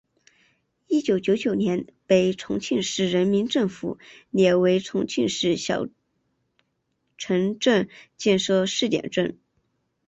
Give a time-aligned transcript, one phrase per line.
[0.87, 3.99] 一九九九年被重庆市人民政府
[4.31, 5.85] 列为重庆市小
[7.19, 9.37] 城镇建设试点镇。